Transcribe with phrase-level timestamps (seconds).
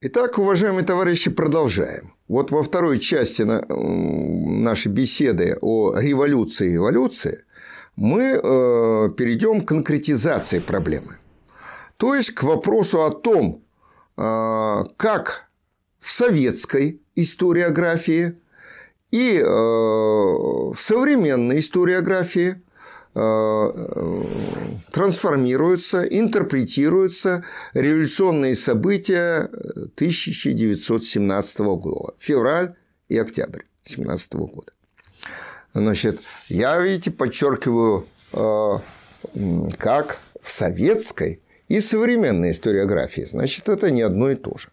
[0.00, 2.12] Итак, уважаемые товарищи, продолжаем.
[2.28, 7.42] Вот во второй части нашей беседы о революции и эволюции
[7.96, 8.38] мы э,
[9.16, 11.18] перейдем к конкретизации проблемы.
[11.96, 13.64] То есть к вопросу о том,
[14.16, 15.50] э, как
[15.98, 18.38] в советской историографии
[19.10, 22.62] и э, в современной историографии
[23.14, 27.44] трансформируются, интерпретируются
[27.74, 29.50] революционные события
[29.96, 32.74] 1917 года, февраль
[33.08, 34.72] и октябрь 1917 года.
[35.74, 38.78] Значит, я, видите, подчеркиваю, э,
[39.78, 43.26] как в советской и современной историографии.
[43.28, 44.68] Значит, это не одно и то же.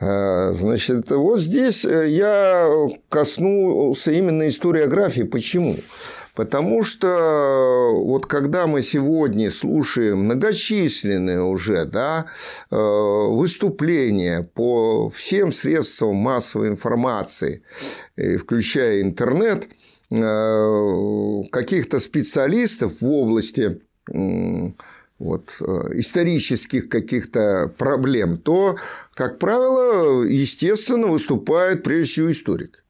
[0.00, 2.68] Э, значит, вот здесь я
[3.08, 5.22] коснулся именно историографии.
[5.22, 5.76] Почему?
[6.34, 12.26] Потому что э, вот когда мы сегодня слушаем многочисленные уже да,
[12.70, 17.62] э, выступления по всем средствам массовой информации,
[18.16, 19.68] включая интернет,
[20.10, 23.82] э, каких-то специалистов в области
[25.18, 28.76] вот, исторических каких-то проблем, то,
[29.14, 32.84] как правило, естественно, выступает прежде всего историк.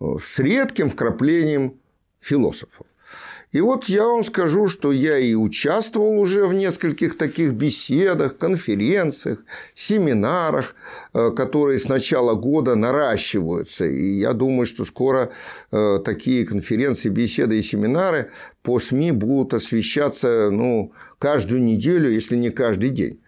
[0.00, 1.79] С редким вкраплением
[2.20, 2.86] философов.
[3.52, 9.40] И вот я вам скажу, что я и участвовал уже в нескольких таких беседах, конференциях,
[9.74, 10.76] семинарах,
[11.12, 13.86] э, которые с начала года наращиваются.
[13.86, 15.30] И я думаю, что скоро
[15.72, 18.30] э, такие конференции, беседы и семинары
[18.62, 23.19] по СМИ будут освещаться ну, каждую неделю, если не каждый день.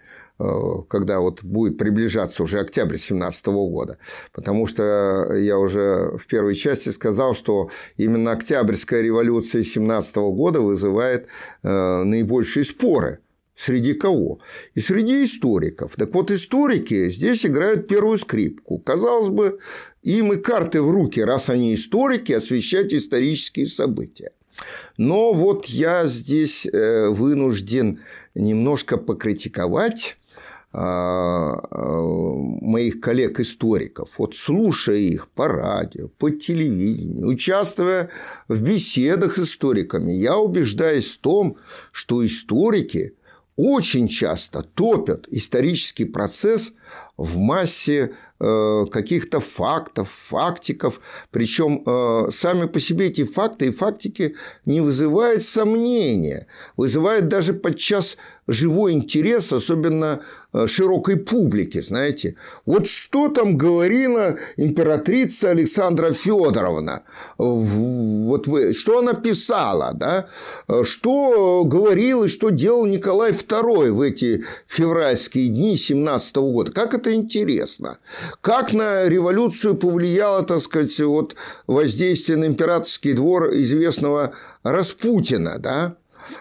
[0.43, 3.99] Э, когда вот будет приближаться уже октябрь 2017 года.
[4.33, 11.29] Потому что я уже в первой части сказал, что именно Октябрьская революция 2017 года вызывает
[11.63, 13.21] э, наибольшие споры.
[13.55, 14.41] Среди кого?
[14.75, 15.95] И среди историков.
[15.97, 18.79] Так вот, историки здесь играют первую скрипку.
[18.79, 19.61] Казалось бы,
[20.03, 24.33] им и карты в руки, раз они историки, освещать исторические события.
[24.97, 28.01] Но вот я здесь э, вынужден
[28.35, 30.17] немножко покритиковать
[32.63, 38.09] моих коллег-историков, вот слушая их по радио, по телевидению, участвуя
[38.49, 41.59] в беседах с историками, я убеждаюсь в том,
[41.93, 43.17] что историки
[43.57, 46.73] очень часто топят исторический процесс
[47.23, 51.01] в массе э, каких-то фактов, фактиков.
[51.31, 54.35] Причем э, сами по себе эти факты и фактики
[54.67, 56.47] не вызывают сомнения,
[56.77, 58.17] вызывают даже подчас
[58.49, 60.21] живой интерес, особенно
[60.53, 62.35] э, широкой публики, знаете.
[62.67, 67.05] Вот что там говорила императрица Александра Федоровна,
[67.39, 70.27] вот вы, что она писала, да?
[70.85, 76.73] что говорил и что делал Николай II в эти февральские дни 17 года.
[76.73, 77.99] Как это интересно.
[78.41, 81.37] Как на революцию повлияло, так сказать, вот
[81.67, 85.97] воздействие на императорский двор известного Распутина, да?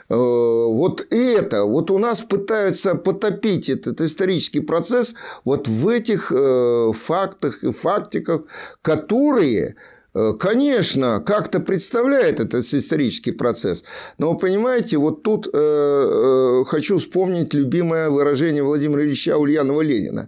[0.09, 6.91] Э, вот это, вот у нас пытаются потопить этот исторический процесс вот в этих э,
[6.93, 8.43] фактах и фактиках,
[8.81, 9.75] которые
[10.13, 13.85] Конечно, как-то представляет этот исторический процесс.
[14.17, 20.27] Но, понимаете, вот тут э, э, хочу вспомнить любимое выражение Владимира Ильича Ульянова-Ленина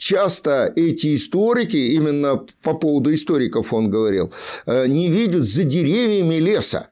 [0.00, 4.32] часто эти историки, именно по поводу историков он говорил,
[4.66, 6.88] э, не видят за деревьями леса.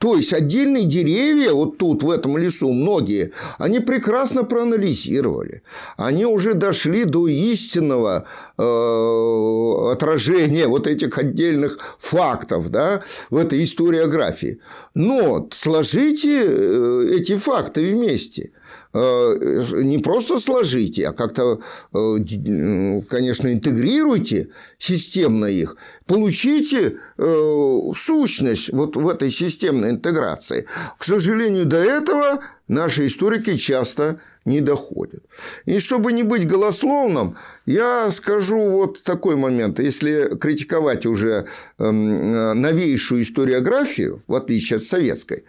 [0.00, 5.62] То есть отдельные деревья, вот тут, в этом лесу, многие, они прекрасно проанализировали.
[5.98, 8.24] Они уже дошли до истинного
[8.56, 14.60] э, отражения вот этих отдельных фактов да, в этой историографии.
[14.94, 18.52] Но сложите э, эти факты вместе.
[18.92, 19.36] Э,
[19.82, 21.60] не просто сложите, а как-то,
[21.94, 24.48] э, конечно, интегрируйте
[24.78, 25.76] системно их,
[26.06, 30.66] получите э, сущность вот в этой системной интеграции.
[30.98, 35.22] К сожалению, до этого наши историки часто не доходят.
[35.66, 39.78] И чтобы не быть голословным, я скажу вот такой момент.
[39.78, 41.46] Если критиковать уже
[41.78, 45.44] эм, новейшую историографию, в отличие от советской,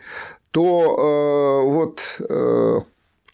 [0.51, 2.01] то вот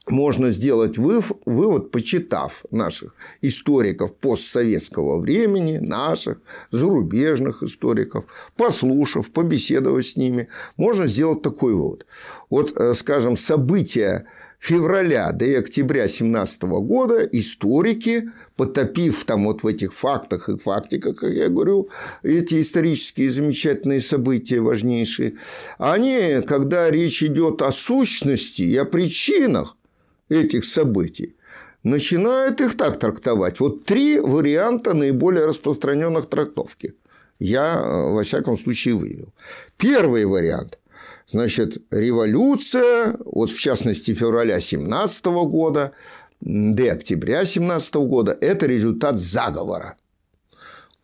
[0.09, 6.39] можно сделать вывод, почитав наших историков постсоветского времени, наших
[6.71, 8.25] зарубежных историков,
[8.55, 12.05] послушав, побеседовав с ними, можно сделать такой вывод.
[12.49, 14.25] Вот, э, скажем, события
[14.59, 21.33] февраля до октября 2017 года историки, потопив там вот в этих фактах и фактиках, как
[21.33, 21.89] я говорю,
[22.23, 25.35] эти исторические замечательные события важнейшие,
[25.77, 29.75] они, когда речь идет о сущности и о причинах,
[30.29, 31.35] этих событий
[31.83, 33.59] начинают их так трактовать.
[33.59, 36.95] Вот три варианта наиболее распространенных трактовки
[37.39, 39.33] я, э, во всяком случае, вывел.
[39.77, 40.79] Первый вариант.
[41.27, 45.91] Значит, революция, вот в частности февраля 17 года,
[46.41, 49.97] до октября 17 года, это результат заговора.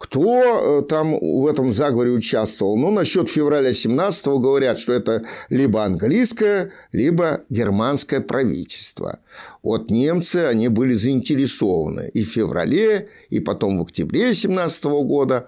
[0.03, 2.77] Кто э, там в этом заговоре участвовал?
[2.77, 9.19] Ну, насчет февраля 17 говорят, что это либо английское, либо германское правительство.
[9.63, 15.47] Вот немцы, они были заинтересованы и в феврале, и потом в октябре 17 года,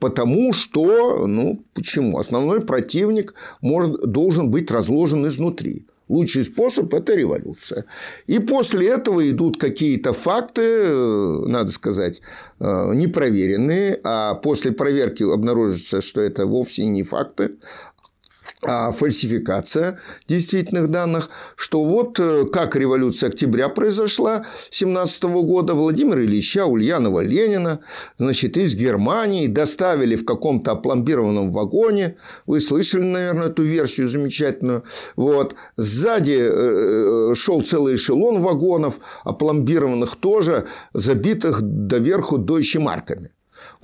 [0.00, 2.18] потому что, ну, почему?
[2.18, 5.86] Основной противник может, должен быть разложен изнутри.
[6.14, 7.86] Лучший способ– это революция.
[8.28, 12.22] И после этого идут какие-то факты, э, надо сказать,
[12.60, 17.56] э, непроверенные, а после проверки обнаружится, что это вовсе не факты,
[18.62, 26.64] а фальсификация действительных данных, что вот э, как революция октября произошла 17 года, Владимира Ильича
[26.64, 27.80] Ульянова Ленина,
[28.18, 34.84] значит, из Германии доставили в каком-то опломбированном вагоне, вы слышали, наверное, эту версию замечательную,
[35.16, 43.30] вот, сзади э, э, шел целый эшелон вагонов, опломбированных тоже, забитых доверху дойче-марками.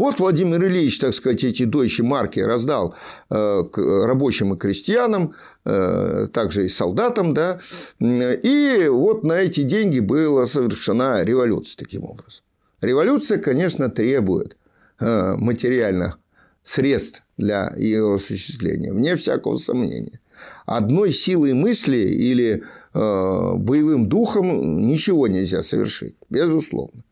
[0.00, 2.94] Вот Владимир Ильич, так сказать, эти дойче марки раздал
[3.28, 3.62] э,
[4.06, 5.34] рабочим и крестьянам,
[5.66, 7.60] э, также и солдатам, да,
[8.00, 12.42] и вот на эти деньги была совершена революция таким образом.
[12.80, 14.56] Революция, конечно, требует
[15.00, 16.18] э, материальных
[16.62, 20.18] средств для ее осуществления, вне всякого сомнения.
[20.64, 22.64] Одной силой мысли или
[22.94, 27.04] боевым духом ничего нельзя совершить, безусловно.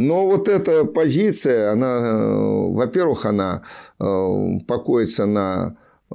[0.00, 3.62] Но вот эта позиция, она, э, во-первых, она
[3.98, 5.76] э, покоится на
[6.10, 6.14] э,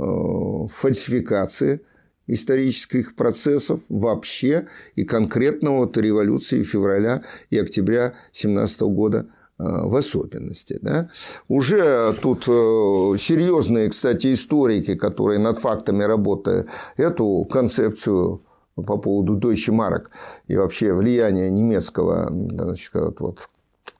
[0.69, 1.81] фальсификации
[2.25, 7.21] исторических процессов вообще и конкретно вот революции февраля
[7.51, 9.27] и октября 17 года
[9.57, 10.79] в особенности.
[10.81, 11.09] Да?
[11.47, 16.67] Уже тут серьезные, кстати, историки, которые над фактами работают,
[16.97, 18.41] эту концепцию
[18.75, 20.07] по поводу Deutsche Mark
[20.47, 23.39] и вообще влияния немецкого значит, вот,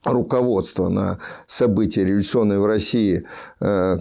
[0.06, 1.18] руководство на
[1.48, 3.26] события революционные в России
[3.60, 3.98] э,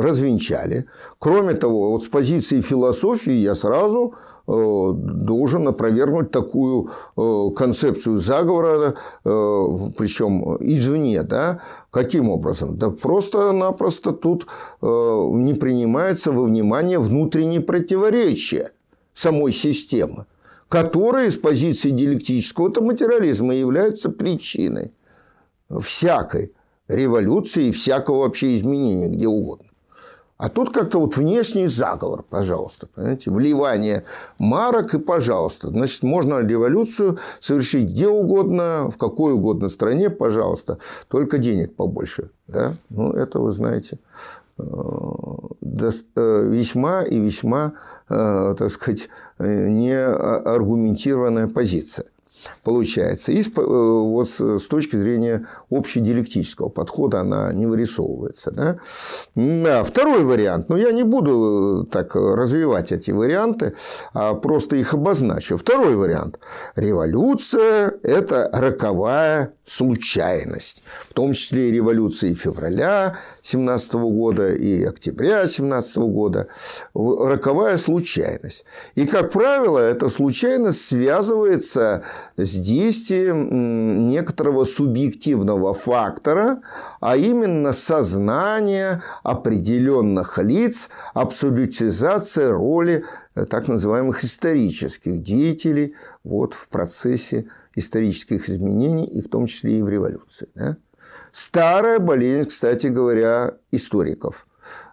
[0.00, 0.86] развенчали.
[1.18, 4.14] Кроме того, вот с позиции философии я сразу
[4.46, 8.94] э, должен опровергнуть такую э, концепцию заговора,
[9.24, 11.60] причем извне, да,
[11.90, 12.76] каким образом?
[12.76, 14.46] Да просто-напросто тут
[14.82, 18.72] не принимается во внимание внутренние противоречия
[19.14, 20.26] самой системы
[20.68, 24.92] которые с позиции диалектического материализма являются причиной
[25.80, 26.52] всякой
[26.88, 29.66] революции и всякого вообще изменения где угодно.
[30.38, 34.04] А тут как-то вот внешний заговор, пожалуйста, понимаете, вливание
[34.38, 35.70] марок и пожалуйста.
[35.70, 40.78] Значит, можно революцию совершить где угодно, в какой угодно стране, пожалуйста,
[41.08, 42.30] только денег побольше.
[42.48, 42.74] Да?
[42.90, 43.98] Ну, это вы знаете,
[46.48, 47.74] весьма и весьма,
[48.08, 52.06] э, так сказать, неаргументированная позиция
[52.62, 53.32] получается.
[53.32, 58.50] И э, вот с точки зрения общедиалектического подхода она не вырисовывается.
[58.50, 58.78] Да?
[59.34, 60.68] Да, второй вариант.
[60.68, 63.74] Но я не буду э, так развивать эти варианты,
[64.12, 65.56] а просто их обозначу.
[65.56, 66.38] Второй вариант.
[66.76, 70.82] Революция– это роковая случайность.
[71.08, 76.48] В том числе и революции февраля 17 года и октября 17 года.
[76.94, 78.64] Роковая случайность.
[78.94, 82.04] И, как правило, эта случайность связывается
[82.36, 86.62] с действием некоторого субъективного фактора,
[87.00, 97.46] а именно сознание определенных лиц, абсолютизация роли э, так называемых исторических деятелей вот, в процессе
[97.74, 100.48] исторических изменений, и в том числе и в революции.
[100.54, 100.76] Да?
[101.32, 104.45] Старая болезнь, кстати говоря, историков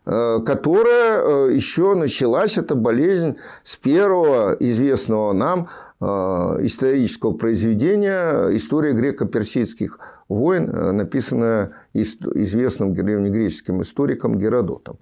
[0.06, 5.70] которая э, еще началась, эта болезнь, с первого известного нам
[6.02, 15.00] э, исторического произведения «История греко-персидских войн», написанная известным древнегреческим историком Геродотом.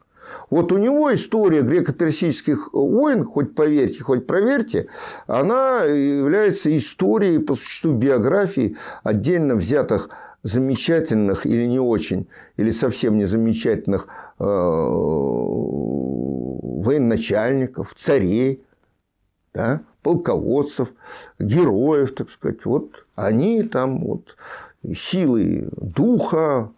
[0.50, 4.88] Вот у него история греко-персидских войн, хоть поверьте, хоть проверьте,
[5.28, 10.10] она является историей по существу биографии отдельно взятых
[10.44, 14.08] замечательных или не очень, или совсем не замечательных
[14.40, 14.44] э,
[16.82, 18.64] военачальников, царей,
[19.54, 20.94] да, полководцев,
[21.40, 22.66] героев, так сказать.
[22.66, 24.36] Вот они там вот
[24.96, 26.72] силы духа,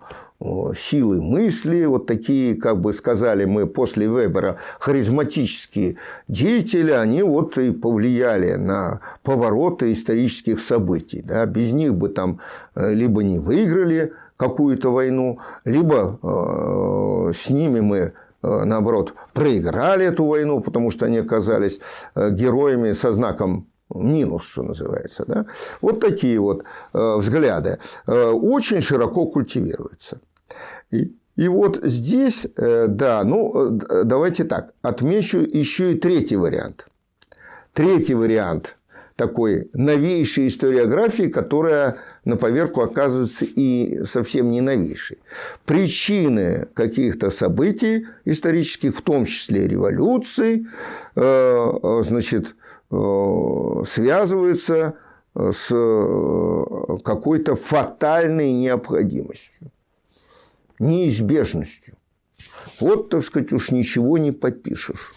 [0.76, 7.72] силы мысли, вот такие, как бы сказали мы после Вебера, харизматические деятели, они вот и
[7.72, 11.22] повлияли на повороты исторических событий.
[11.22, 11.46] Да?
[11.46, 12.40] Без них бы там
[12.76, 20.26] э, либо не выиграли какую-то войну, либо э, с ними мы э, наоборот, проиграли эту
[20.26, 21.80] войну, потому что они оказались
[22.16, 23.68] героями со знаком
[24.00, 25.26] минус, что называется.
[25.28, 25.46] Да?
[25.82, 30.20] Вот такие вот взгляды очень широко культивируются.
[30.92, 36.88] И, и вот здесь, э, да, ну, э, давайте так, отмечу еще и третий вариант.
[37.74, 38.78] Третий вариант
[39.16, 45.20] такой новейшей историографии, которая на поверку оказывается и совсем не новейшей.
[45.66, 50.68] Причины каких-то событий исторических, в том числе революции,
[51.16, 52.56] э, значит,
[53.86, 54.96] связываются
[55.36, 55.68] с
[57.04, 59.72] какой-то фатальной необходимостью
[60.84, 61.96] неизбежностью.
[62.80, 65.14] Вот, так сказать, уж ничего не подпишешь.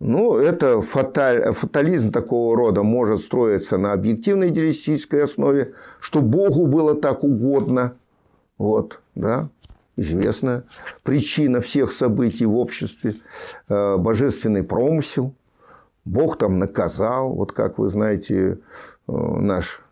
[0.00, 6.94] Ну, это фаталь, фатализм такого рода может строиться на объективной идеалистической основе, что Богу было
[6.94, 7.96] так угодно.
[8.58, 9.48] Вот, да,
[9.96, 10.64] известная
[11.02, 13.16] причина всех событий в обществе,
[13.68, 15.34] э, божественный промысел.
[16.08, 18.58] Бог там наказал, вот как вы знаете,
[19.08, 19.82] э, наш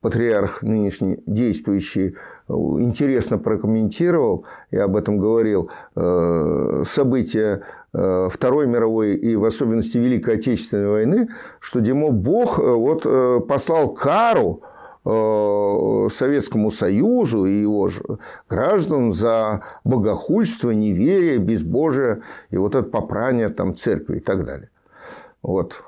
[0.00, 2.16] патриарх нынешний действующий
[2.48, 10.36] э, интересно прокомментировал, я об этом говорил, э, события Второй мировой и в особенности Великой
[10.36, 11.28] Отечественной войны,
[11.60, 13.02] что, демо, Бог вот
[13.46, 14.62] послал кару
[15.04, 17.90] Советскому Союзу и его
[18.48, 24.70] граждан за богохульство, неверие, безбожие и вот это попрание там церкви и так далее.
[25.42, 25.84] Вот.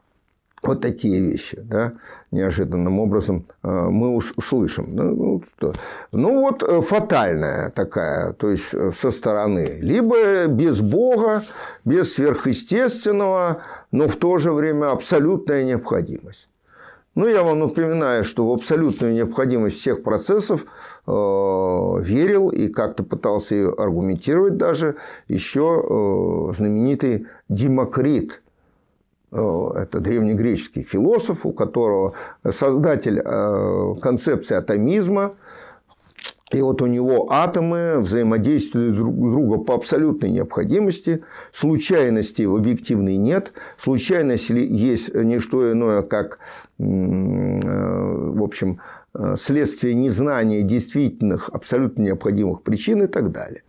[0.64, 1.92] Вот такие вещи, да,
[2.30, 4.86] неожиданным образом э, мы услышим.
[4.94, 5.72] Ну, ну,
[6.12, 9.78] ну вот э, фатальная такая, то есть э, со стороны.
[9.82, 11.44] Либо без Бога,
[11.84, 16.48] без сверхъестественного, но в то же время абсолютная необходимость.
[17.14, 20.64] Ну, я вам напоминаю, что в абсолютную необходимость всех процессов
[21.06, 24.96] верил и как-то пытался ее аргументировать даже
[25.28, 28.40] еще знаменитый Демокрит–
[29.34, 32.14] это древнегреческий философ, у которого
[32.48, 35.34] создатель э, концепции атомизма,
[36.52, 41.24] и вот у него атомы взаимодействуют друг с другом по абсолютной необходимости.
[41.50, 43.52] Случайности в объективной нет.
[43.76, 46.38] Случайность есть не что иное, как
[46.78, 48.78] э, в общем,
[49.36, 53.62] следствие незнания действительных абсолютно необходимых причин и так далее.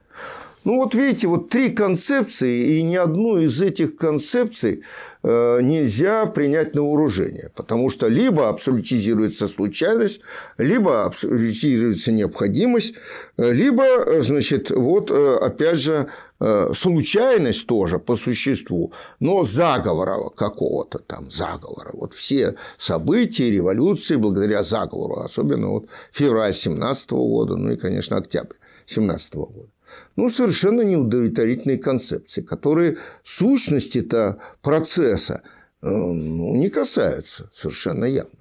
[0.65, 4.81] Ну вот видите, вот три концепции, и ни одну из этих концепций
[5.21, 10.21] э, нельзя принять на вооружение, потому что либо абсолютизируется случайность,
[10.57, 12.95] либо абсолютизируется необходимость,
[13.37, 16.07] либо, значит, вот э, опять же
[16.39, 21.91] э, случайность тоже по существу, но заговора какого-то там, заговора.
[21.93, 28.55] Вот все события, революции благодаря заговору, особенно вот февраль 17 года, ну и, конечно, октябрь
[28.87, 29.74] 17 года.
[30.15, 35.41] Ну, совершенно неудовлетворительные концепции, которые сущности-то процесса
[35.81, 38.39] э, ну, не касаются совершенно явно.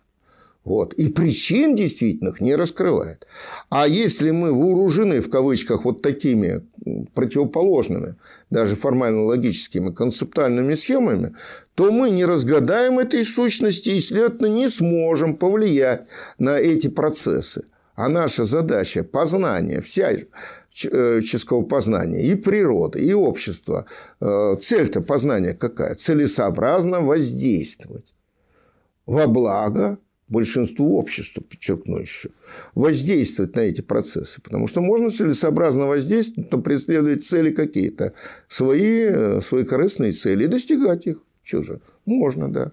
[0.64, 0.94] Вот.
[0.94, 3.26] И причин действительных не раскрывает.
[3.68, 6.66] А если мы вооружены, в кавычках, вот такими
[7.14, 8.16] противоположными,
[8.50, 11.34] даже формально-логическими концептуальными схемами,
[11.74, 16.06] то мы не разгадаем этой сущности и, следовательно, не сможем повлиять
[16.38, 17.64] на эти процессы.
[17.94, 20.12] А наша задача– познание, вся
[20.74, 23.86] человеческого познания, и природы, и общества.
[24.20, 25.94] Э, цель-то познания какая?
[25.94, 28.14] Целесообразно воздействовать
[29.06, 32.30] во благо большинству общества, подчеркну еще,
[32.74, 34.40] воздействовать на эти процессы.
[34.40, 38.14] Потому что можно целесообразно воздействовать, но преследовать цели какие-то,
[38.48, 41.18] свои, э, свои корыстные цели и достигать их.
[41.44, 41.80] Что же?
[42.06, 42.72] Можно, да.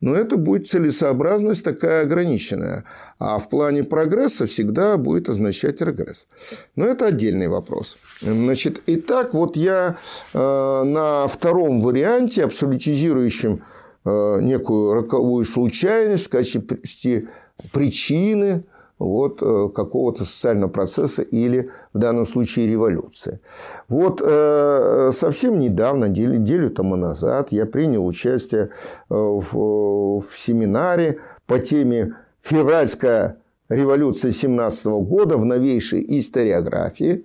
[0.00, 2.84] Но это будет целесообразность такая ограниченная.
[3.18, 6.28] А в плане прогресса всегда будет означать регресс.
[6.76, 7.96] Но это отдельный вопрос.
[8.20, 9.96] Значит, итак, вот я
[10.34, 13.62] э, на втором варианте, абсолютизирующем
[14.04, 17.28] э, некую роковую случайность в качестве
[17.72, 18.64] причины
[19.00, 23.40] вот, э, какого-то социального процесса или, в данном случае, революции.
[23.88, 28.68] Вот э, совсем недавно, неделю тому назад, я принял участие э,
[29.08, 33.38] в, в семинаре по теме «Февральская
[33.70, 37.24] революция 17 года в новейшей историографии».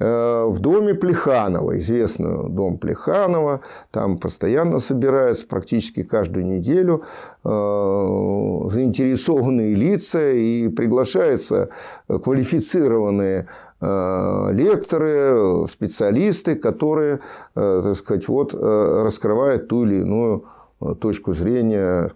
[0.00, 7.04] Э, в доме Плеханова, известный дом Плеханова, там постоянно собираются практически каждую неделю
[7.42, 11.70] заинтересованные лица и приглашаются
[12.08, 13.46] квалифицированные
[13.80, 17.20] лекторы, специалисты, которые,
[17.54, 20.44] так сказать, вот, раскрывают ту или иную
[21.00, 22.10] точку зрения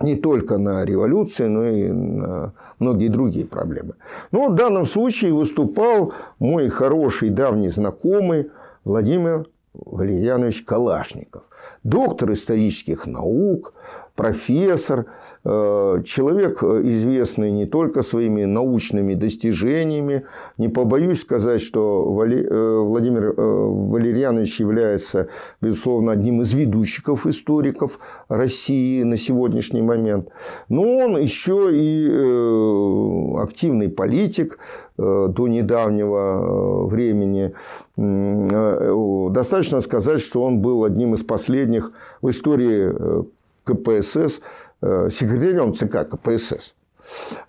[0.00, 3.94] не только на революции, но и на многие другие проблемы.
[4.32, 8.50] Но в данном случае выступал мой хороший давний знакомый
[8.84, 11.44] Владимир Валерьянович Калашников,
[11.82, 13.74] доктор исторических наук,
[14.14, 15.06] профессор,
[15.44, 20.24] э, человек э, известный не только своими научными достижениями.
[20.56, 25.28] Не побоюсь сказать, что э, Владимир Валерьянович является,
[25.60, 30.28] безусловно, одним из ведущих историков России на сегодняшний момент.
[30.68, 32.08] Но он еще и
[33.36, 34.58] активный политик
[34.96, 37.52] до недавнего времени.
[39.32, 41.92] Достаточно сказать, что он был одним из последних
[42.22, 43.24] в истории
[43.64, 44.40] КПСС,
[44.82, 46.74] э, секретарем ЦК КПСС.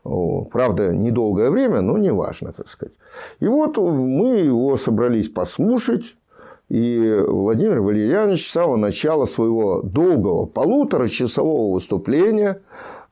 [0.03, 2.95] Правда, недолгое время, но не важно, так сказать.
[3.39, 6.17] И вот мы его собрались послушать.
[6.67, 12.61] И Владимир Валерьянович с самого начала своего долгого полуторачасового выступления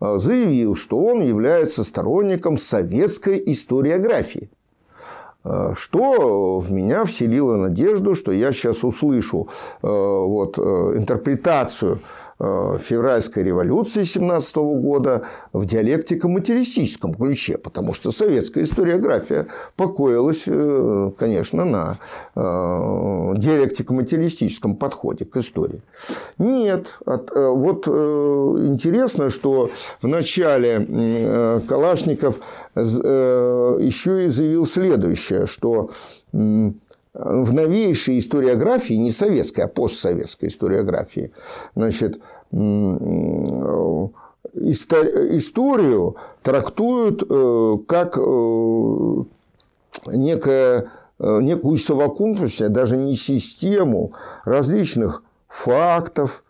[0.01, 4.49] э, заявил, что он является сторонником советской историографии.
[5.45, 9.47] Э, что в меня вселило надежду, что я сейчас услышу
[9.81, 11.99] вот, интерпретацию
[12.79, 15.23] февральской революции 17 года
[15.53, 21.97] в диалектико-материалистическом ключе, потому что советская историография покоилась, э, конечно, на
[22.35, 25.81] э, диалектико-материалистическом подходе к истории.
[26.37, 26.99] Нет.
[27.05, 29.69] Вот интересно, что
[30.01, 32.39] в начале Калашников
[32.75, 35.89] еще и заявил следующее, что
[37.13, 41.31] в новейшей историографии, не советской, а постсоветской историографии,
[41.75, 42.19] значит,
[44.55, 48.21] историю трактуют э, как э,
[50.07, 50.89] некое,
[51.19, 54.11] э, некую совокупность, даже не систему
[54.45, 56.43] различных фактов,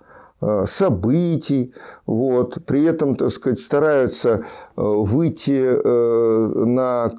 [0.66, 1.74] событий,
[2.06, 4.42] вот, при этом, так сказать, стараются э,
[4.76, 7.12] выйти э, на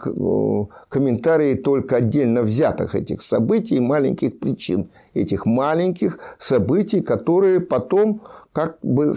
[0.88, 8.78] комментарии только отдельно взятых этих событий и маленьких причин этих маленьких событий, которые потом как
[8.82, 9.14] бы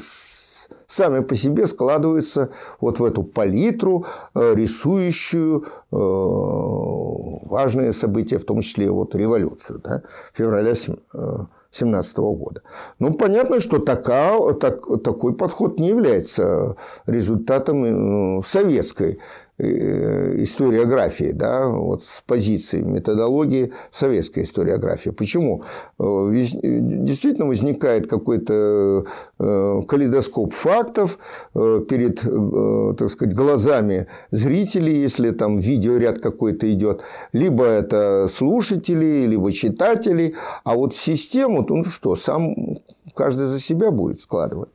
[0.88, 9.16] сами по себе складываются вот в эту палитру, рисующую важные события, в том числе вот
[9.16, 10.74] революцию да, февраля
[11.80, 12.62] 2017 года.
[13.00, 19.20] Ну, понятно, что така, так, такой подход не является результатом э, советской
[19.60, 25.10] историографии, да, вот с позиции методологии советской историографии.
[25.10, 25.64] Почему?
[26.00, 29.06] Э, действительно возникает какой-то
[29.40, 31.18] э, калейдоскоп фактов
[31.54, 32.22] перед,
[32.98, 37.02] так сказать, глазами зрителей, если там видеоряд какой-то идет,
[37.34, 42.78] либо это слушатели, либо читатели, а вот систему, ну что, сам
[43.16, 44.70] каждый за себя будет складывать.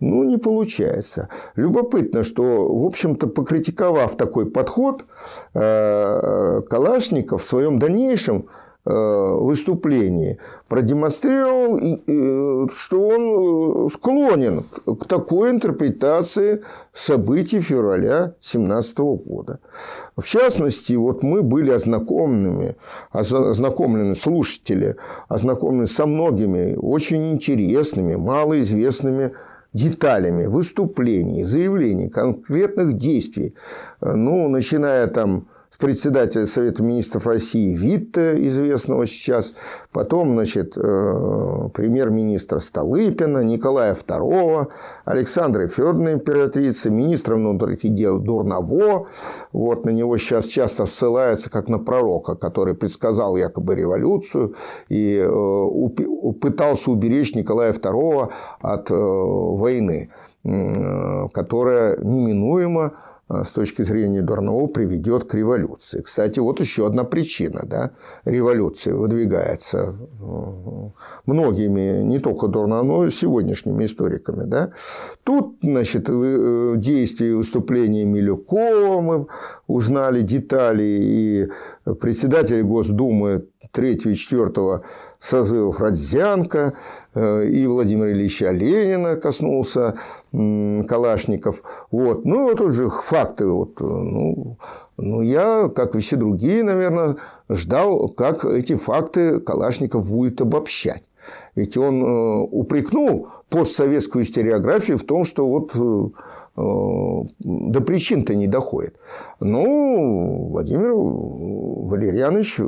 [0.00, 1.28] Ну, не получается.
[1.56, 2.42] Любопытно, что,
[2.74, 5.04] в общем-то, покритиковав такой подход,
[5.54, 8.46] э, Калашников в своем дальнейшем
[8.86, 11.78] э, выступлении продемонстрировал,
[12.72, 16.62] что он э, склонен к такой интерпретации
[16.94, 19.60] событий февраля 2017 года.
[20.16, 22.76] В частности, вот мы были ознакомлены,
[23.12, 24.96] ознакомлены слушатели,
[25.28, 29.32] ознакомлены со многими очень интересными, малоизвестными
[29.72, 33.54] деталями выступлений, заявлений, конкретных действий,
[34.00, 35.46] ну, начиная там
[35.80, 39.54] председателя Совета министров России Витте, известного сейчас,
[39.92, 44.68] потом, значит, э, премьер-министра Столыпина, Николая II,
[45.06, 49.08] Александра Федоровна императрица, министра внутренних дел Дурново.
[49.52, 54.54] Вот на него сейчас часто ссылаются как на пророка, который предсказал якобы революцию
[54.88, 60.10] и э, пытался уберечь Николая II от э, войны,
[61.32, 62.92] которая неминуемо
[63.30, 66.00] с точки зрения Дурново приведет к революции.
[66.00, 67.90] Кстати, вот еще одна причина да,
[68.24, 70.90] революции выдвигается э,
[71.26, 74.44] многими, не только Дурново, но и сегодняшними историками.
[74.44, 74.72] Да.
[75.22, 79.26] Тут значит, э, действия и выступления Милюкова мы
[79.66, 81.48] узнали детали, и
[82.00, 84.80] председатель Госдумы 3 и 4
[85.20, 86.72] созывов Родзянко,
[87.14, 89.94] э, и Владимира Ильича Ленина коснулся
[90.32, 91.62] Калашников.
[91.90, 92.24] Вот.
[92.24, 93.46] Ну, тут же факты.
[93.46, 94.56] Вот, ну,
[94.96, 97.16] Ну, я, как и все другие, наверное,
[97.48, 101.04] ждал, как эти факты Калашников будет обобщать.
[101.54, 106.08] Ведь он э, упрекнул постсоветскую историографию в том, что вот э,
[106.56, 108.96] до причин-то не доходит.
[109.40, 112.60] Ну, Владимир Валерьянович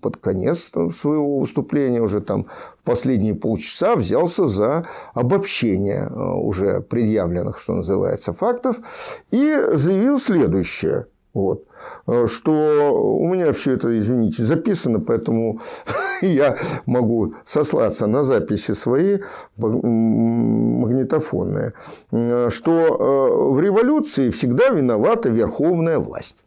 [0.00, 2.46] под конец своего выступления, уже там
[2.80, 8.76] в последние полчаса, взялся за обобщение э, уже предъявленных, что называется, фактов
[9.30, 11.06] и заявил следующее.
[11.34, 11.66] Вот.
[12.06, 15.60] Э, что у меня все это, извините, записано, поэтому
[16.22, 19.18] я могу сослаться на записи свои
[19.56, 21.74] магнитофонные,
[22.12, 26.45] э, что в революции всегда виновата верховная власть.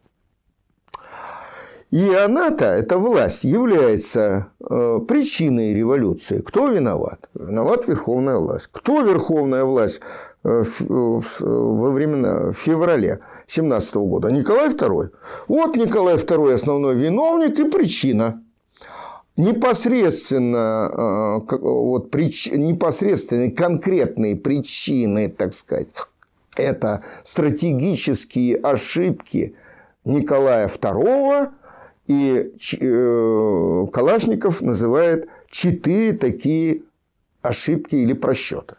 [1.90, 6.40] И она-то, эта власть, является э, причиной революции.
[6.40, 7.28] Кто виноват?
[7.34, 8.68] Виноват верховная власть.
[8.70, 10.00] Кто верховная власть
[10.44, 14.30] э, во времена в феврале 17 года?
[14.30, 15.10] Николай II.
[15.48, 18.40] Вот Николай II основной виновник и причина.
[19.36, 25.88] Непосредственно, э, вот, прич, непосредственные конкретные причины, так сказать,
[26.56, 29.56] это стратегические ошибки
[30.04, 31.50] Николая II
[32.10, 36.82] и э, Калашников называет четыре такие
[37.40, 38.78] ошибки или просчета.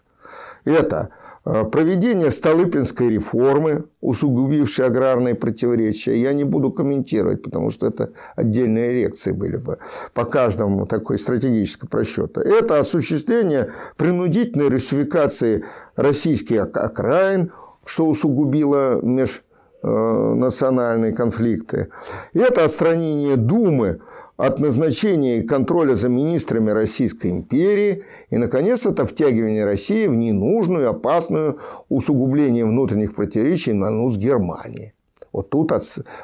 [0.65, 1.11] Это
[1.45, 6.17] э, проведение Столыпинской реформы, усугубившей аграрные противоречия.
[6.17, 9.77] Я не буду комментировать, потому что это отдельные лекции были бы
[10.13, 12.41] по каждому такой стратегической просчета.
[12.41, 15.63] Это осуществление принудительной русификации
[15.95, 17.53] российских окраин,
[17.85, 19.41] что усугубило меж
[19.83, 21.89] национальные конфликты.
[22.33, 23.99] Это отстранение Думы
[24.37, 28.03] от назначения и контроля за министрами Российской империи.
[28.31, 34.93] И, наконец, это втягивание России в ненужную, опасную усугубление внутренних противоречий на нос Германии.
[35.31, 35.71] Вот тут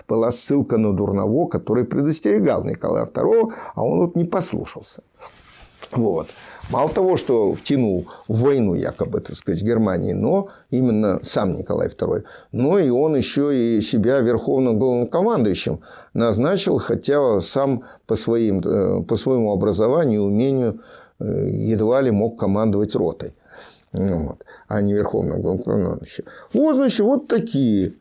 [0.07, 5.01] была ссылка на Дурново, который предостерегал Николая II, а он вот не послушался.
[5.91, 6.27] Вот.
[6.69, 12.23] Мало того, что втянул в войну, якобы, так сказать, Германии, но именно сам Николай II,
[12.51, 15.79] но и он еще и себя верховным главнокомандующим
[16.13, 20.81] назначил, хотя сам по, своим, э, по своему образованию и умению
[21.19, 23.33] э, едва ли мог командовать ротой.
[23.93, 26.25] Вот, а не верховным главнокомандующим.
[26.53, 27.93] Вот, значит, вот такие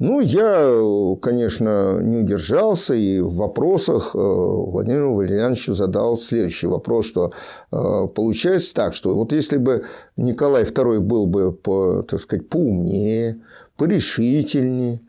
[0.00, 7.32] ну, я, конечно, не удержался и в вопросах э, Владимиру Валерьяновичу задал следующий вопрос, что
[7.70, 9.84] э, получается так, что вот если бы
[10.16, 13.42] Николай II был бы, по, так сказать, поумнее,
[13.76, 15.02] порешительнее,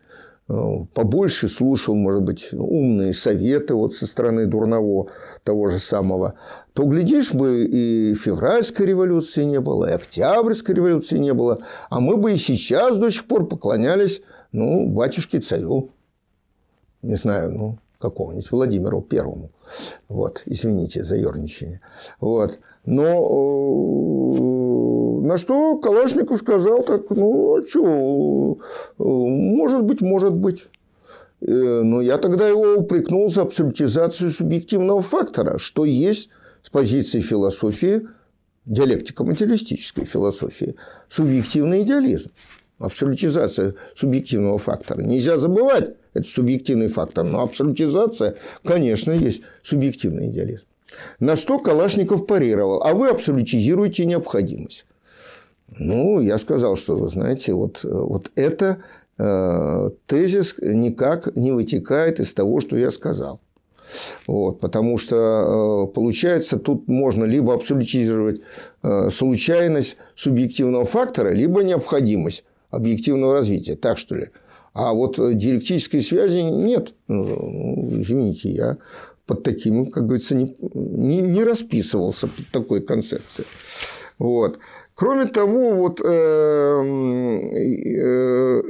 [0.49, 0.53] э,
[0.93, 5.07] побольше слушал, может быть, умные советы вот со стороны Дурново
[5.45, 6.33] того же самого,
[6.73, 12.17] то, глядишь, бы и февральской революции не было, и октябрьской революции не было, а мы
[12.17, 15.89] бы и сейчас до сих пор поклонялись ну, батюшке царю,
[17.01, 19.51] не знаю, ну, какому-нибудь Владимиру Первому.
[20.09, 21.81] Вот, извините за ерничание.
[22.19, 22.59] Вот.
[22.85, 23.07] Но э,
[25.27, 28.57] на что Калашников сказал так, ну, а что,
[28.97, 30.65] может быть, может быть.
[31.41, 36.29] Э, но я тогда его упрекнул за абсолютизацию субъективного фактора, что есть
[36.63, 38.07] с позиции философии,
[38.65, 40.75] диалектико-материалистической философии,
[41.09, 42.31] субъективный идеализм
[42.81, 45.01] абсолютизация субъективного фактора.
[45.01, 50.65] Нельзя забывать, это субъективный фактор, но абсолютизация, конечно, есть субъективный идеализм.
[51.19, 54.85] На что Калашников парировал, а вы абсолютизируете необходимость.
[55.77, 58.79] Ну, я сказал, что, вы знаете, вот, вот это
[59.17, 63.39] э, тезис никак не вытекает из того, что я сказал.
[64.27, 68.41] Вот, потому что, э, получается, тут можно либо абсолютизировать
[68.83, 73.75] э, случайность субъективного фактора, либо необходимость объективного развития.
[73.75, 74.29] Так что ли?
[74.73, 76.93] А вот диалектической связи нет.
[77.07, 78.77] Ну, извините, я
[79.25, 83.47] под таким, как говорится, не, не, не расписывался под такой концепцией.
[84.17, 84.59] Вот.
[84.93, 86.05] Кроме того, вот э,
[87.55, 88.61] э,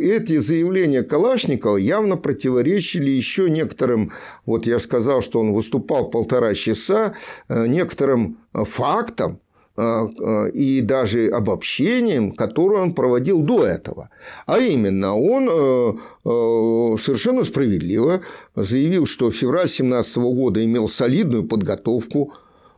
[0.00, 4.10] эти заявления Калашникова явно противоречили еще некоторым,
[4.46, 7.14] вот я сказал, что он выступал полтора часа,
[7.48, 9.38] э, некоторым фактам,
[9.78, 14.10] и даже обобщением, которое он проводил до этого.
[14.46, 15.92] А именно, он э,
[16.24, 18.20] э, совершенно справедливо
[18.54, 22.32] заявил, что февраль 17 года имел солидную подготовку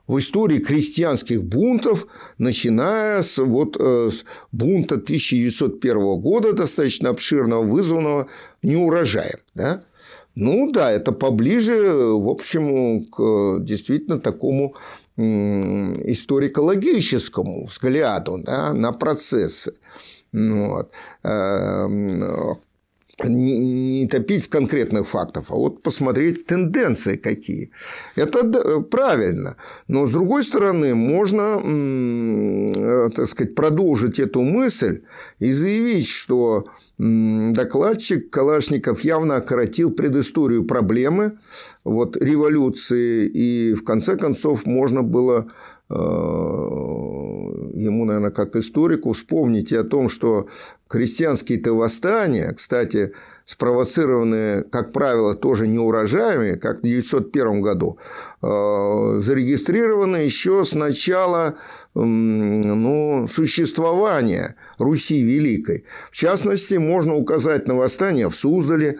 [0.08, 2.06] в истории крестьянских бунтов,
[2.38, 8.26] начиная с, вот, э, с бунта 1901 года, достаточно обширного, вызванного
[8.62, 9.38] неурожаем.
[9.54, 9.84] Да?
[10.34, 14.76] Ну да, это поближе, в общем, к действительно такому
[15.18, 19.74] историко-логическому взгляду да, на процессы.
[20.32, 20.92] Вот.
[23.24, 27.72] Не, топить в конкретных фактах, а вот посмотреть тенденции какие.
[28.14, 29.56] Это правильно.
[29.88, 35.02] Но, с другой стороны, можно, э, так сказать, продолжить эту мысль
[35.40, 36.64] и заявить, что
[36.98, 41.38] докладчик Калашников явно окоротил предысторию проблемы
[41.84, 45.50] вот, революции, и в конце концов можно было э,
[47.78, 50.48] ему, наверное, как историку вспомнить о том, что
[50.88, 53.12] крестьянские-то восстания, кстати,
[53.44, 57.98] спровоцированные, как правило, тоже неурожаями, как в 1901 году,
[58.42, 61.54] э, зарегистрированы еще с начала
[61.94, 65.84] ну, существования Руси Великой.
[66.10, 68.98] В частности, можно указать на восстание в Суздале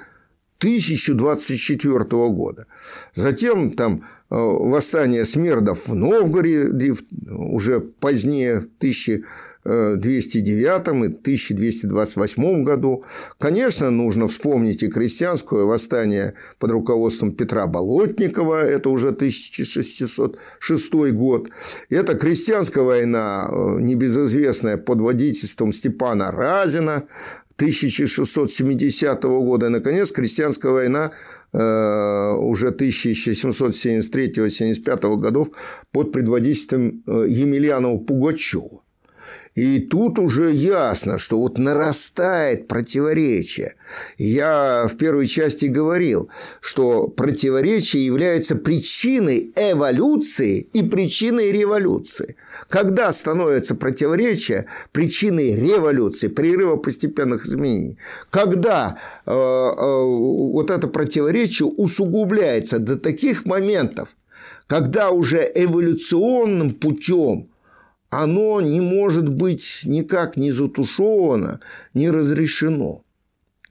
[0.59, 2.67] 1024 года.
[3.15, 6.97] Затем там э, восстание смердов в Новгороде
[7.31, 13.05] уже позднее, в 1209 и 1228 году.
[13.39, 21.51] Конечно, нужно вспомнить и крестьянское восстание под руководством Петра Болотникова, это уже 1606 год.
[21.89, 27.05] Это крестьянская война, э, небезызвестная под водительством Степана Разина,
[27.59, 29.69] 1670 года.
[29.69, 31.11] Наконец, крестьянская война
[31.53, 35.51] э, уже 1773-75 годов
[35.93, 38.83] под предводительством э, Емельянова Пугачева.
[39.59, 43.75] И тут уже ясно, что вот нарастает противоречие.
[44.17, 52.37] Я в первой части говорил, что противоречие является причиной эволюции и причиной революции.
[52.69, 57.99] Когда становится противоречие причиной революции, прерыва постепенных изменений?
[58.31, 64.11] Когда э, э, вот это противоречие усугубляется до таких моментов,
[64.69, 67.49] когда уже эволюционным путем
[68.11, 71.61] оно не может быть никак не затушевано,
[71.95, 73.05] не разрешено.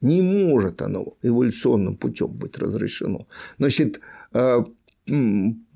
[0.00, 3.26] Не может оно эволюционным путем быть разрешено.
[3.58, 4.00] Значит,
[4.32, 4.62] э,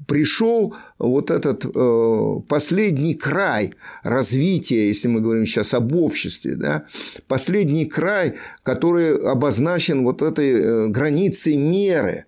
[0.07, 6.87] пришел вот этот э, последний край развития, если мы говорим сейчас об обществе, да,
[7.27, 12.27] последний край, который обозначен вот этой э, границей меры.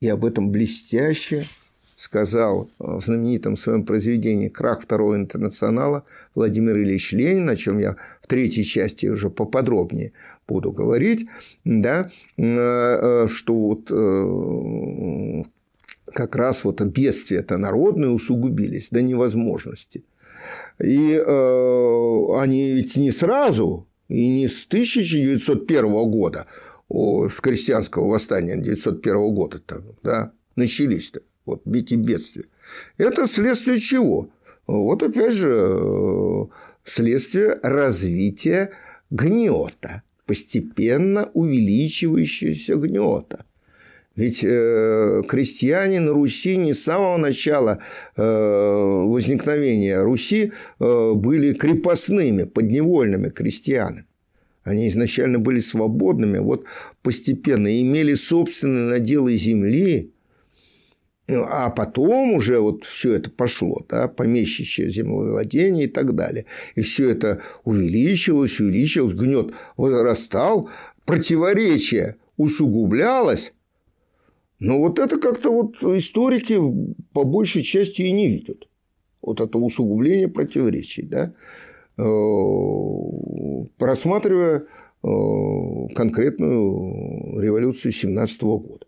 [0.00, 1.46] И об этом блестяще
[1.96, 6.04] сказал в знаменитом своем произведении «Крах второго интернационала»
[6.34, 10.12] Владимир Ильич Ленин, о чем я в третьей части уже поподробнее
[10.46, 11.26] буду говорить,
[11.64, 15.42] да, э, э, что вот э,
[16.12, 20.04] как раз вот бедствия-то народные усугубились до невозможности.
[20.78, 26.46] И они ведь не сразу, и не с 1901 года,
[26.88, 29.60] с крестьянского восстания 1901 года
[30.02, 32.44] да, начались-то вот бить и бедствия.
[32.98, 34.28] Это следствие чего?
[34.66, 36.46] Вот опять же э,
[36.84, 38.72] следствие развития
[39.10, 43.46] гнета, постепенно увеличивающегося гнета.
[44.16, 47.80] Ведь э, крестьяне на Руси не с самого начала
[48.16, 54.06] э, возникновения Руси э, были крепостными, подневольными крестьянами.
[54.64, 56.64] Они изначально были свободными, вот
[57.02, 60.12] постепенно имели собственные наделы земли,
[61.28, 66.46] а потом уже вот все это пошло, да, помещичье землевладение и так далее.
[66.76, 70.68] И все это увеличилось, увеличилось, гнет возрастал,
[71.04, 73.52] противоречие усугублялось.
[74.58, 76.58] Но вот это как-то вот историки
[77.12, 78.68] по большей части и не видят.
[79.20, 81.34] Вот это усугубление противоречий, да,
[81.98, 82.02] э,
[83.76, 84.66] просматривая
[85.02, 88.86] э, конкретную революцию 17 года.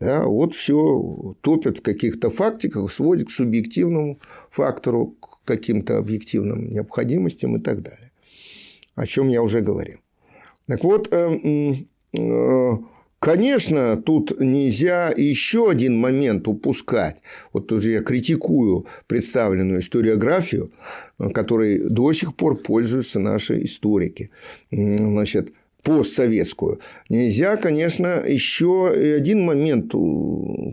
[0.00, 4.18] Да, вот все топят в каких-то фактиках, сводят к субъективному
[4.50, 8.12] фактору, к каким-то объективным необходимостям и так далее.
[8.94, 9.98] О чем я уже говорил.
[10.66, 11.74] Так вот, э,
[12.16, 12.72] э,
[13.20, 17.20] Конечно, тут нельзя еще один момент упускать.
[17.52, 20.70] Вот тут я критикую представленную историографию,
[21.34, 24.30] которой до сих пор пользуются наши историки.
[24.70, 26.80] Значит, постсоветскую.
[27.08, 29.92] Нельзя, конечно, еще один момент,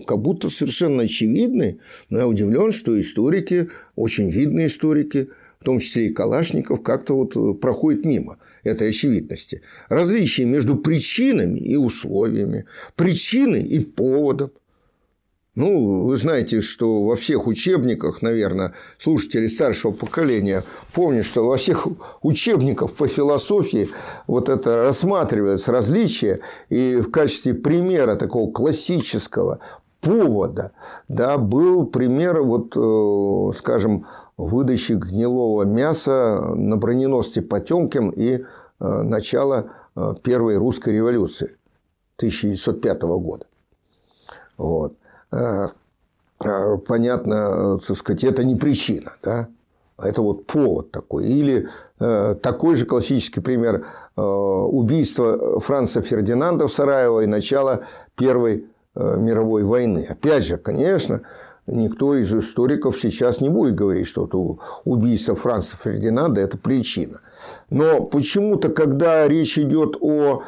[0.05, 6.07] как будто совершенно очевидный, но я удивлен, что историки, очень видные историки, в том числе
[6.07, 9.61] и Калашников, как-то вот проходят мимо этой очевидности.
[9.89, 12.65] Различие между причинами и условиями,
[12.95, 14.51] причиной и поводом–
[15.55, 20.63] ну, вы знаете, что во всех учебниках, наверное, слушатели старшего поколения
[20.93, 21.87] помнят, что во всех
[22.21, 23.89] учебниках по философии
[24.27, 29.59] вот это рассматривается различие, и в качестве примера такого классического
[30.01, 30.73] повода,
[31.07, 34.05] да, был пример, вот, э, скажем,
[34.37, 38.43] выдачи гнилого мяса на броненосце Потемкин и э,
[38.79, 41.57] начало э, Первой русской революции
[42.17, 43.45] 1905 года.
[44.57, 44.95] Вот.
[46.37, 49.47] Понятно, так сказать, это не причина, да?
[49.97, 51.25] Это вот повод такой.
[51.25, 53.85] Или э, такой же классический пример
[54.17, 57.81] э, убийства Франца Фердинанда в Сараево и начала
[58.17, 60.05] Первой э, мировой войны.
[60.09, 61.21] Опять же, конечно,
[61.65, 67.21] никто из историков сейчас не будет говорить, что убийство Франца Фердинанда– это причина.
[67.69, 70.43] Но почему-то, когда речь идет о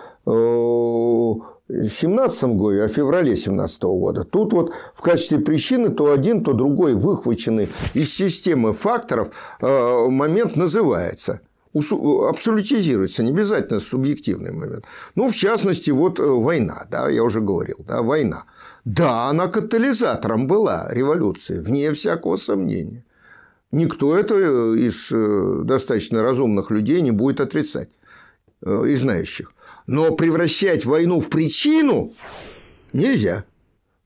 [1.68, 4.24] 2017 году, а в феврале 2017 года.
[4.24, 10.56] Тут вот в качестве причины то один, то другой выхваченный из системы факторов э, момент
[10.56, 11.42] называется
[11.74, 14.86] абсолютизируется, не обязательно субъективный момент.
[15.16, 18.46] Ну, в частности, вот э, война, да, я уже говорил, да, война.
[18.86, 23.04] Да, она катализатором была революции, вне всякого сомнения.
[23.72, 24.36] Никто это
[24.76, 27.90] из э, достаточно разумных людей не будет отрицать,
[28.66, 29.52] и знающих.
[29.88, 32.14] Но превращать войну в причину
[32.92, 33.46] нельзя.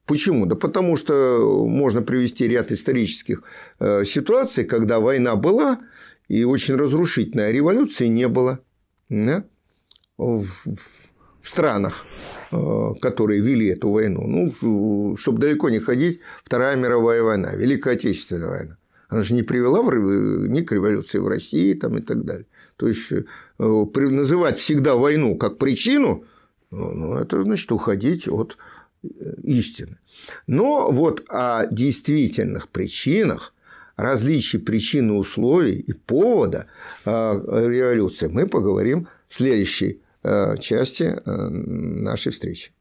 [0.06, 0.46] Почему?
[0.46, 3.44] Да потому что можно привести ряд исторических
[3.80, 5.80] э, ситуаций, когда война была,
[6.28, 8.60] и очень разрушительной революции не было.
[9.10, 9.44] Да?
[10.18, 10.46] В,
[11.42, 12.06] в странах,
[12.52, 14.54] э, которые вели эту войну.
[14.62, 18.78] Ну, чтобы далеко не ходить, Вторая мировая война, Великая Отечественная война.
[19.12, 22.46] Она же не привела в, ни к революции в России там, и так далее.
[22.78, 23.24] То есть, э,
[23.60, 26.24] называть всегда войну как причину,
[26.72, 28.58] ну, это значит уходить от
[29.04, 29.08] э,
[29.44, 29.98] истины.
[30.48, 33.54] Но вот о действительных причинах,
[33.98, 36.68] различии причин и условий и повода
[37.06, 40.02] э, революции мы поговорим в следующей
[40.60, 42.72] части нашей встречи.